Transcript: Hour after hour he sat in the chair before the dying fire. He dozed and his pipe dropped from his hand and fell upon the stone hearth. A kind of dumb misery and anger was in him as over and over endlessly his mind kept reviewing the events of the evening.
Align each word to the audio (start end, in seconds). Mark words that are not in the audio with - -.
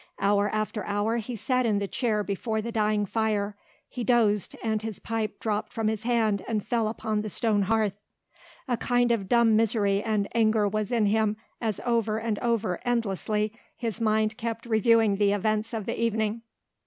Hour 0.17 0.49
after 0.49 0.83
hour 0.85 1.17
he 1.17 1.35
sat 1.35 1.63
in 1.63 1.77
the 1.77 1.87
chair 1.87 2.23
before 2.23 2.59
the 2.59 2.71
dying 2.71 3.05
fire. 3.05 3.55
He 3.87 4.03
dozed 4.03 4.55
and 4.63 4.81
his 4.81 4.97
pipe 4.97 5.39
dropped 5.39 5.71
from 5.71 5.89
his 5.89 6.01
hand 6.01 6.43
and 6.47 6.65
fell 6.65 6.87
upon 6.87 7.21
the 7.21 7.29
stone 7.29 7.61
hearth. 7.61 7.93
A 8.67 8.77
kind 8.77 9.11
of 9.11 9.29
dumb 9.29 9.55
misery 9.55 10.01
and 10.01 10.27
anger 10.33 10.67
was 10.67 10.91
in 10.91 11.05
him 11.05 11.37
as 11.61 11.79
over 11.85 12.17
and 12.17 12.39
over 12.39 12.79
endlessly 12.83 13.53
his 13.77 14.01
mind 14.01 14.37
kept 14.37 14.65
reviewing 14.65 15.17
the 15.17 15.33
events 15.33 15.71
of 15.71 15.85
the 15.85 16.01
evening. 16.01 16.41